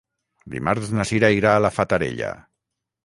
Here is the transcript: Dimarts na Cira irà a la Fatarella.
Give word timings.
Dimarts 0.53 0.89
na 0.99 1.05
Cira 1.09 1.31
irà 1.41 1.53
a 1.59 1.63
la 1.67 1.73
Fatarella. 1.79 2.35